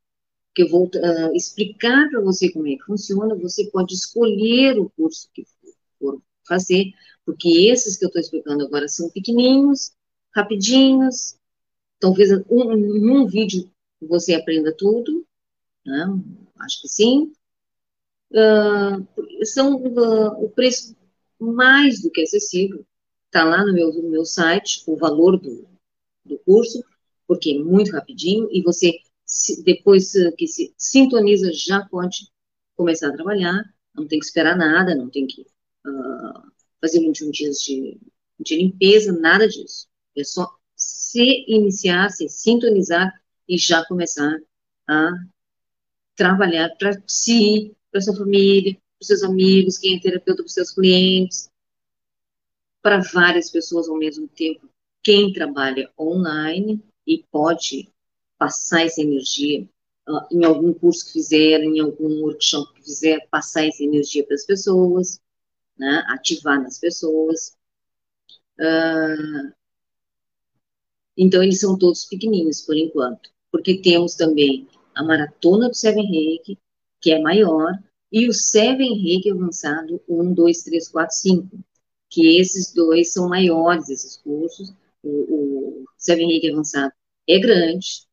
que 0.54 0.62
eu 0.62 0.68
vou 0.68 0.86
uh, 0.86 1.34
explicar 1.34 2.08
para 2.10 2.20
você 2.20 2.50
como 2.50 2.66
é 2.68 2.76
que 2.76 2.84
funciona. 2.84 3.34
Você 3.36 3.68
pode 3.70 3.94
escolher 3.94 4.78
o 4.78 4.90
curso 4.90 5.28
que 5.32 5.44
for 5.98 6.20
fazer, 6.46 6.92
porque 7.24 7.68
esses 7.68 7.96
que 7.96 8.04
eu 8.04 8.08
estou 8.08 8.20
explicando 8.20 8.64
agora 8.64 8.88
são 8.88 9.10
pequenininhos, 9.10 9.92
rapidinhos. 10.34 11.36
Talvez 12.00 12.30
um, 12.48 13.22
um 13.22 13.26
vídeo 13.26 13.70
você 14.00 14.34
aprenda 14.34 14.72
tudo, 14.72 15.26
né? 15.84 16.06
acho 16.60 16.82
que 16.82 16.88
sim. 16.88 17.32
Uh, 18.30 19.44
são 19.44 19.76
uh, 19.76 20.44
o 20.44 20.50
preço 20.50 20.94
mais 21.38 22.02
do 22.02 22.10
que 22.10 22.22
acessível. 22.22 22.84
Está 23.26 23.44
lá 23.44 23.64
no 23.64 23.72
meu, 23.72 23.92
no 23.92 24.10
meu 24.10 24.24
site 24.24 24.82
o 24.86 24.96
valor 24.96 25.38
do, 25.38 25.68
do 26.24 26.38
curso, 26.38 26.82
porque 27.26 27.50
é 27.50 27.58
muito 27.58 27.92
rapidinho 27.92 28.48
e 28.50 28.62
você, 28.62 28.92
depois 29.64 30.12
que 30.36 30.46
se 30.46 30.74
sintoniza, 30.76 31.52
já 31.52 31.84
pode 31.86 32.30
começar 32.74 33.08
a 33.08 33.12
trabalhar, 33.12 33.62
não 33.94 34.06
tem 34.06 34.18
que 34.18 34.24
esperar 34.24 34.56
nada, 34.56 34.94
não 34.94 35.10
tem 35.10 35.26
que 35.26 35.42
uh, 35.42 36.52
fazer 36.80 37.00
21 37.00 37.30
dias 37.30 37.58
de, 37.58 38.00
de 38.40 38.56
limpeza, 38.56 39.12
nada 39.12 39.46
disso. 39.46 39.88
É 40.16 40.24
só 40.24 40.48
se 40.74 41.44
iniciar, 41.48 42.10
se 42.10 42.28
sintonizar 42.28 43.12
e 43.48 43.58
já 43.58 43.84
começar 43.84 44.38
a 44.88 45.10
trabalhar 46.14 46.70
para 46.78 47.02
si, 47.06 47.76
para 47.90 48.00
sua 48.00 48.16
família, 48.16 48.76
para 48.98 49.06
seus 49.06 49.22
amigos, 49.22 49.78
quem 49.78 49.96
é 49.96 50.00
terapeuta, 50.00 50.42
para 50.42 50.52
seus 50.52 50.72
clientes, 50.72 51.50
para 52.82 53.00
várias 53.12 53.50
pessoas 53.50 53.88
ao 53.88 53.96
mesmo 53.96 54.26
tempo. 54.28 54.68
Quem 55.02 55.32
trabalha 55.32 55.90
online 55.98 56.82
e 57.06 57.24
pode 57.30 57.88
passar 58.36 58.82
essa 58.82 59.00
energia 59.00 59.68
uh, 60.08 60.26
em 60.30 60.44
algum 60.44 60.72
curso 60.74 61.06
que 61.06 61.12
fizer, 61.12 61.62
em 61.62 61.80
algum 61.80 62.22
workshop 62.22 62.74
que 62.74 62.82
fizer, 62.82 63.26
passar 63.30 63.66
essa 63.66 63.82
energia 63.82 64.24
para 64.26 64.34
as 64.34 64.44
pessoas, 64.44 65.20
né, 65.78 66.04
ativar 66.08 66.60
nas 66.60 66.78
pessoas. 66.78 67.56
Uh, 68.58 69.52
então, 71.16 71.42
eles 71.42 71.60
são 71.60 71.78
todos 71.78 72.04
pequenininhos, 72.04 72.62
por 72.62 72.76
enquanto. 72.76 73.30
Porque 73.50 73.80
temos 73.80 74.14
também 74.14 74.68
a 74.94 75.02
maratona 75.02 75.68
do 75.68 75.74
Seven 75.74 76.06
Reiki, 76.06 76.58
que 77.00 77.12
é 77.12 77.20
maior, 77.20 77.72
e 78.10 78.28
o 78.28 78.32
Seven 78.32 79.00
Reiki 79.00 79.30
avançado 79.30 80.00
1, 80.08 80.34
2, 80.34 80.62
3, 80.62 80.88
4, 80.88 81.16
5, 81.16 81.58
que 82.08 82.38
esses 82.38 82.72
dois 82.72 83.12
são 83.12 83.28
maiores, 83.28 83.88
esses 83.88 84.16
cursos. 84.16 84.72
O, 85.02 85.08
o 85.08 85.84
Seven 85.96 86.26
Reiki 86.28 86.50
avançado 86.50 86.92
é 87.26 87.38
grande, 87.38 88.06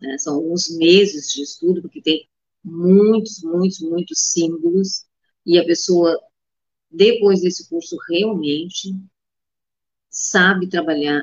né, 0.00 0.18
são 0.18 0.36
alguns 0.36 0.76
meses 0.76 1.32
de 1.32 1.42
estudo, 1.42 1.80
porque 1.80 2.02
tem 2.02 2.28
muitos, 2.62 3.42
muitos, 3.42 3.80
muitos 3.80 4.18
símbolos, 4.18 5.06
e 5.46 5.58
a 5.58 5.64
pessoa, 5.64 6.18
depois 6.90 7.42
desse 7.42 7.68
curso, 7.68 7.96
realmente 8.08 8.94
sabe 10.10 10.68
trabalhar 10.68 11.22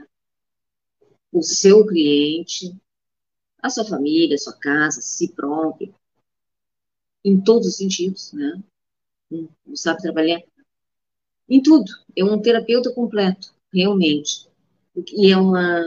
o 1.32 1.42
seu 1.42 1.86
cliente, 1.86 2.76
a 3.62 3.70
sua 3.70 3.86
família, 3.86 4.36
a 4.36 4.40
sua 4.40 4.54
casa, 4.54 5.02
si 5.02 5.30
próprio, 5.30 5.94
em 7.24 7.40
todos 7.42 7.68
os 7.68 7.78
sentidos, 7.78 8.34
né? 8.34 8.62
Não 9.30 9.76
sabe 9.76 10.02
trabalhar 10.02 10.42
em 11.48 11.62
tudo. 11.62 11.92
É 12.16 12.24
um 12.24 12.42
terapeuta 12.42 12.92
completo, 12.94 13.54
realmente. 13.74 14.48
E 15.14 15.32
é 15.32 15.38
uma 15.38 15.82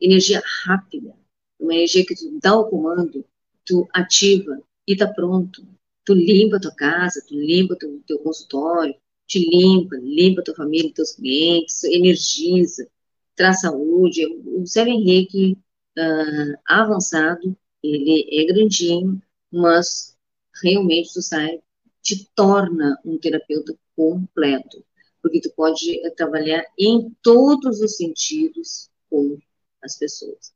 energia 0.00 0.42
rápida, 0.64 1.14
uma 1.58 1.74
energia 1.74 2.04
que 2.04 2.14
tu 2.14 2.38
dá 2.40 2.56
o 2.56 2.68
comando, 2.68 3.24
tu 3.64 3.88
ativa 3.92 4.60
e 4.86 4.96
tá 4.96 5.06
pronto. 5.06 5.66
Tu 6.04 6.14
limpa 6.14 6.60
tua 6.60 6.74
casa, 6.74 7.24
tu 7.26 7.34
limpa 7.34 7.74
o 7.74 7.76
teu, 7.76 8.00
teu 8.06 8.18
consultório, 8.20 8.94
te 9.26 9.38
limpa, 9.38 9.96
limpa 9.96 10.42
tua 10.42 10.54
família, 10.54 10.92
teus 10.94 11.12
clientes, 11.12 11.82
energiza, 11.84 12.88
traz 13.34 13.60
saúde. 13.60 14.24
O 14.46 14.66
Seven 14.66 15.02
Reiki 15.04 15.58
uh, 15.98 16.58
avançado, 16.66 17.56
ele 17.82 18.28
é 18.30 18.44
grandinho, 18.44 19.20
mas 19.52 20.15
realmente 20.62 21.12
tu 21.12 21.22
sai, 21.22 21.60
te 22.02 22.28
torna 22.34 22.98
um 23.04 23.18
terapeuta 23.18 23.76
completo, 23.96 24.84
porque 25.22 25.40
tu 25.40 25.50
pode 25.56 25.98
eh, 26.06 26.10
trabalhar 26.10 26.64
em 26.78 27.10
todos 27.22 27.80
os 27.80 27.96
sentidos 27.96 28.88
com 29.10 29.38
as 29.82 29.98
pessoas. 29.98 30.54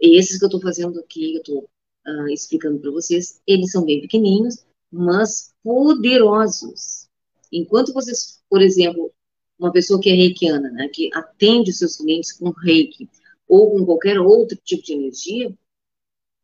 E 0.00 0.18
esses 0.18 0.38
que 0.38 0.44
eu 0.44 0.48
estou 0.48 0.60
fazendo 0.60 0.98
aqui, 1.00 1.34
eu 1.34 1.40
estou 1.40 1.70
uh, 2.06 2.28
explicando 2.28 2.80
para 2.80 2.90
vocês, 2.90 3.40
eles 3.46 3.70
são 3.70 3.84
bem 3.84 4.00
pequenininhos, 4.00 4.64
mas 4.90 5.54
poderosos. 5.62 7.08
Enquanto 7.52 7.92
vocês, 7.92 8.42
por 8.48 8.60
exemplo, 8.60 9.12
uma 9.58 9.72
pessoa 9.72 10.00
que 10.00 10.10
é 10.10 10.14
reikiana, 10.14 10.70
né, 10.70 10.88
que 10.88 11.10
atende 11.14 11.70
os 11.70 11.78
seus 11.78 11.96
clientes 11.96 12.32
com 12.32 12.50
reiki, 12.50 13.08
ou 13.48 13.70
com 13.70 13.86
qualquer 13.86 14.18
outro 14.18 14.58
tipo 14.64 14.82
de 14.82 14.92
energia, 14.92 15.56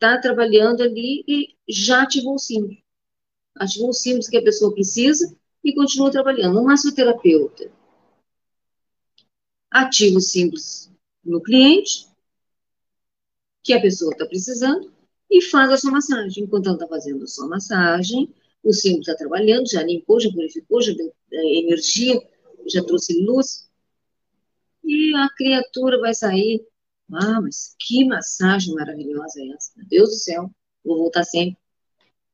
está 0.03 0.19
trabalhando 0.19 0.83
ali 0.83 1.25
e 1.29 1.55
já 1.69 2.03
ativou 2.03 2.35
o 2.35 2.39
símbolo. 2.39 2.77
Ativou 3.55 3.91
os 3.91 4.03
símbolos 4.03 4.29
que 4.29 4.37
a 4.37 4.43
pessoa 4.43 4.75
precisa 4.75 5.37
e 5.63 5.73
continua 5.75 6.11
trabalhando. 6.11 6.61
Um 6.61 6.65
massoterapeuta 6.65 7.71
ativa 9.71 10.19
os 10.19 10.31
símbolos 10.31 10.91
no 11.25 11.41
cliente, 11.41 12.09
que 13.63 13.73
a 13.73 13.81
pessoa 13.81 14.13
está 14.13 14.27
precisando, 14.27 14.93
e 15.31 15.41
faz 15.41 15.71
a 15.71 15.77
sua 15.79 15.93
massagem. 15.93 16.45
Enquanto 16.45 16.67
ela 16.67 16.75
está 16.75 16.89
fazendo 16.89 17.23
a 17.23 17.29
sua 17.29 17.47
massagem, 17.47 18.29
o 18.63 18.73
símbolo 18.73 19.03
está 19.03 19.15
trabalhando, 19.15 19.71
já 19.71 19.83
limpou, 19.83 20.21
já 20.21 20.31
purificou, 20.31 20.83
já 20.83 20.93
deu 20.93 21.15
é, 21.33 21.59
energia, 21.61 22.21
já 22.67 22.83
trouxe 22.85 23.21
luz, 23.21 23.71
e 24.85 25.15
a 25.15 25.29
criatura 25.37 25.99
vai 26.01 26.13
sair. 26.13 26.67
Ah, 27.13 27.41
mas 27.41 27.75
que 27.79 28.05
massagem 28.05 28.75
maravilhosa 28.75 29.41
é 29.41 29.49
essa? 29.49 29.73
Meu 29.77 29.87
Deus 29.87 30.11
do 30.11 30.17
céu, 30.17 30.51
vou 30.85 30.99
voltar 30.99 31.25
sempre. 31.25 31.59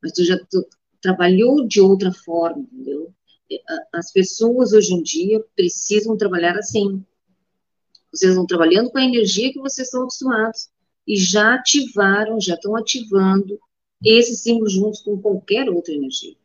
Mas 0.02 0.12
tu 0.12 0.24
já 0.24 0.38
tu, 0.50 0.66
trabalhou 1.00 1.66
de 1.66 1.80
outra 1.80 2.12
forma, 2.12 2.62
entendeu? 2.62 3.12
As 3.92 4.12
pessoas 4.12 4.72
hoje 4.72 4.94
em 4.94 5.02
dia 5.02 5.44
precisam 5.56 6.16
trabalhar 6.16 6.56
assim. 6.56 7.04
Vocês 8.12 8.32
estão 8.32 8.46
trabalhando 8.46 8.90
com 8.90 8.98
a 8.98 9.04
energia 9.04 9.52
que 9.52 9.58
vocês 9.58 9.88
estão 9.88 10.02
acostumados 10.02 10.68
e 11.06 11.16
já 11.16 11.54
ativaram, 11.54 12.40
já 12.40 12.54
estão 12.54 12.76
ativando 12.76 13.58
esse 14.04 14.36
símbolo 14.36 14.68
juntos 14.68 15.00
com 15.00 15.20
qualquer 15.20 15.68
outra 15.68 15.92
energia 15.92 16.36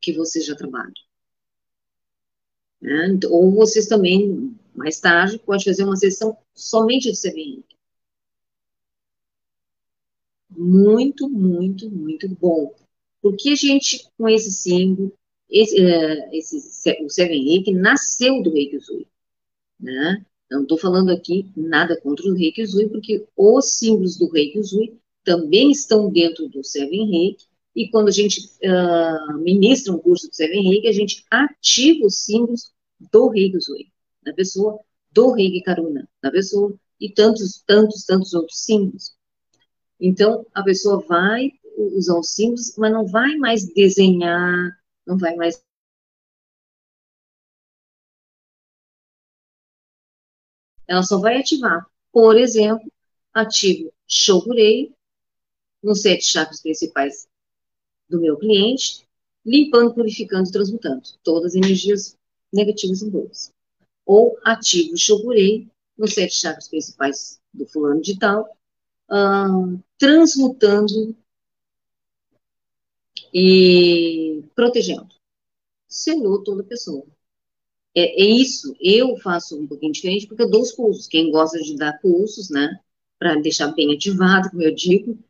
que 0.00 0.12
vocês 0.12 0.46
já 0.46 0.54
trabalham. 0.54 0.92
Né? 2.80 3.08
Então, 3.08 3.30
ou 3.30 3.50
vocês 3.50 3.86
também, 3.86 4.56
mais 4.74 5.00
tarde, 5.00 5.38
pode 5.38 5.64
fazer 5.64 5.84
uma 5.84 5.96
sessão 5.96 6.36
somente 6.54 7.10
de 7.10 7.20
CVM. 7.20 7.62
Muito, 10.50 11.28
muito, 11.28 11.90
muito 11.90 12.28
bom. 12.28 12.74
Porque 13.22 13.50
a 13.50 13.54
gente, 13.54 14.08
com 14.16 14.28
esse 14.28 14.50
símbolo, 14.50 15.12
esse, 15.50 15.80
uh, 15.80 16.28
esse, 16.32 17.04
o 17.04 17.08
Seven 17.08 17.44
Reiki 17.44 17.72
nasceu 17.72 18.42
do 18.42 18.52
Reiki 18.52 18.76
Usui, 18.76 19.06
né? 19.78 20.24
Não 20.50 20.62
estou 20.62 20.78
falando 20.78 21.10
aqui 21.10 21.46
nada 21.56 22.00
contra 22.00 22.26
o 22.28 22.34
Reiki 22.34 22.62
Usui, 22.62 22.88
porque 22.88 23.26
os 23.36 23.78
símbolos 23.78 24.16
do 24.16 24.28
Reiki 24.28 24.58
Usui 24.58 24.98
também 25.24 25.70
estão 25.70 26.10
dentro 26.10 26.48
do 26.48 26.64
Seven 26.64 27.10
Reiki, 27.10 27.46
e 27.74 27.88
quando 27.88 28.08
a 28.08 28.12
gente 28.12 28.50
uh, 28.64 29.38
ministra 29.38 29.92
um 29.92 29.98
curso 29.98 30.28
do 30.28 30.34
Seven 30.34 30.62
Reiki, 30.62 30.88
a 30.88 30.92
gente 30.92 31.24
ativa 31.30 32.06
os 32.06 32.24
símbolos 32.24 32.72
do 33.12 33.28
Reiki 33.28 33.56
Usui, 33.56 33.92
na 34.24 34.32
pessoa, 34.34 34.78
do 35.12 35.32
Reiki 35.32 35.62
Karuna, 35.62 36.08
na 36.22 36.30
pessoa, 36.30 36.74
e 37.00 37.12
tantos, 37.12 37.62
tantos, 37.66 38.04
tantos 38.04 38.34
outros 38.34 38.62
símbolos. 38.62 39.14
Então, 39.98 40.46
a 40.54 40.62
pessoa 40.62 41.04
vai 41.06 41.50
usar 41.76 42.18
os 42.18 42.30
símbolos, 42.34 42.76
mas 42.76 42.92
não 42.92 43.06
vai 43.06 43.36
mais 43.36 43.66
desenhar, 43.72 44.78
não 45.06 45.18
vai 45.18 45.34
mais 45.36 45.62
ela 50.86 51.02
só 51.04 51.18
vai 51.18 51.38
ativar. 51.38 51.86
Por 52.12 52.36
exemplo, 52.36 52.90
ativo 53.32 53.92
Shogurei 54.08 54.92
nos 55.82 56.02
sete 56.02 56.24
chakras 56.26 56.60
principais 56.60 57.28
do 58.08 58.20
meu 58.20 58.36
cliente, 58.36 59.06
limpando, 59.46 59.94
purificando 59.94 60.48
e 60.48 60.52
transmutando 60.52 61.02
todas 61.22 61.52
as 61.52 61.54
energias 61.54 62.18
negativas 62.52 63.02
e 63.02 63.10
boas. 63.10 63.52
Ou 64.12 64.36
ativo 64.44 64.96
Shogurei 64.96 65.70
nos 65.96 66.14
sete 66.14 66.34
chakras 66.34 66.66
principais 66.68 67.40
do 67.54 67.64
fulano 67.64 68.00
de 68.00 68.18
tal, 68.18 68.42
uh, 69.08 69.80
transmutando 69.96 71.16
e 73.32 74.42
protegendo. 74.52 75.14
Selou 75.86 76.42
toda 76.42 76.64
pessoa. 76.64 77.06
É, 77.94 78.20
é, 78.20 78.24
isso, 78.24 78.74
eu 78.80 79.16
faço 79.18 79.56
um 79.56 79.68
pouquinho 79.68 79.92
diferente, 79.92 80.26
porque 80.26 80.42
eu 80.42 80.50
dou 80.50 80.62
os 80.62 80.72
cursos. 80.72 81.06
Quem 81.06 81.30
gosta 81.30 81.60
de 81.62 81.76
dar 81.76 82.00
cursos, 82.00 82.50
né, 82.50 82.80
para 83.16 83.36
deixar 83.36 83.68
bem 83.68 83.94
ativado, 83.94 84.50
como 84.50 84.62
eu 84.64 84.74
digo, 84.74 85.22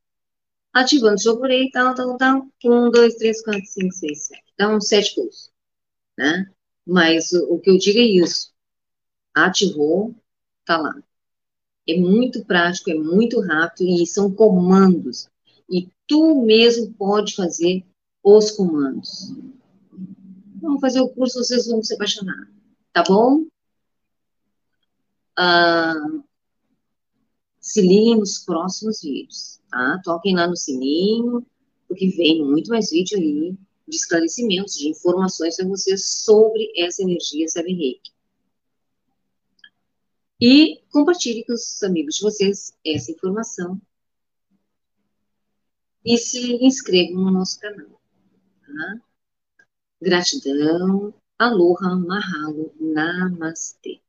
ativando 0.72 1.20
Shogurei, 1.20 1.68
tal, 1.70 1.94
tal, 1.94 2.16
tal, 2.16 2.46
um, 2.64 2.90
dois, 2.90 3.16
três, 3.16 3.42
quatro, 3.42 3.66
cinco, 3.66 3.92
seis, 3.92 4.22
sete. 4.22 4.54
Dá 4.56 4.74
uns 4.74 4.88
sete 4.88 5.14
cursos, 5.14 5.50
né? 6.16 6.50
Mas 6.86 7.30
o, 7.32 7.56
o 7.56 7.60
que 7.60 7.68
eu 7.68 7.76
digo 7.76 7.98
é 7.98 8.04
isso. 8.04 8.50
Ativou, 9.34 10.14
tá 10.64 10.76
lá. 10.76 11.02
É 11.88 11.98
muito 11.98 12.44
prático, 12.44 12.90
é 12.90 12.94
muito 12.94 13.40
rápido 13.40 13.88
e 13.88 14.06
são 14.06 14.32
comandos. 14.32 15.28
E 15.68 15.88
tu 16.06 16.42
mesmo 16.44 16.92
pode 16.94 17.34
fazer 17.34 17.84
os 18.22 18.50
comandos. 18.50 19.32
Vamos 20.60 20.80
fazer 20.80 21.00
o 21.00 21.08
curso, 21.08 21.42
vocês 21.42 21.66
vão 21.66 21.82
se 21.82 21.94
apaixonar. 21.94 22.50
Tá 22.92 23.02
bom? 23.06 23.46
Ah, 25.36 25.94
se 27.60 27.80
liguem 27.80 28.18
nos 28.18 28.38
próximos 28.44 29.00
vídeos, 29.02 29.60
tá? 29.70 30.00
Toquem 30.04 30.34
lá 30.34 30.46
no 30.46 30.56
sininho, 30.56 31.46
porque 31.88 32.08
vem 32.08 32.44
muito 32.44 32.68
mais 32.68 32.90
vídeo 32.90 33.18
aí 33.18 33.56
de 33.88 33.96
esclarecimentos, 33.96 34.74
de 34.74 34.88
informações 34.88 35.56
para 35.56 35.66
vocês 35.66 36.06
sobre 36.06 36.72
essa 36.76 37.02
energia 37.02 37.48
Seven 37.48 37.76
Reiki. 37.76 38.12
E 40.40 40.82
compartilhe 40.90 41.44
com 41.44 41.52
os 41.52 41.82
amigos 41.82 42.14
de 42.16 42.22
vocês 42.22 42.74
essa 42.84 43.12
informação. 43.12 43.80
E 46.02 46.16
se 46.16 46.64
inscrevam 46.64 47.24
no 47.24 47.30
nosso 47.30 47.60
canal. 47.60 48.00
Tá? 48.64 49.00
Gratidão. 50.00 51.12
Aloha, 51.38 51.94
mahalo, 51.94 52.74
namastê. 52.80 54.00